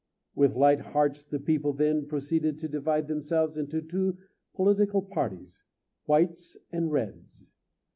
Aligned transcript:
With 0.33 0.55
light 0.55 0.79
hearts 0.79 1.25
the 1.25 1.39
people 1.39 1.73
then 1.73 2.07
proceeded 2.07 2.57
to 2.57 2.67
divide 2.67 3.07
themselves 3.07 3.55
into 3.55 3.83
two 3.83 4.17
political 4.55 5.03
parties 5.03 5.61
Whites 6.07 6.57
and 6.71 6.91
Reds. 6.91 7.45